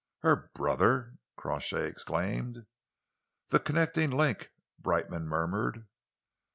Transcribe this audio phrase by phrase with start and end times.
[0.21, 2.65] "Her brother!" Crawshay exclaimed.
[3.49, 5.85] "The connecting link!" Brightman murmured.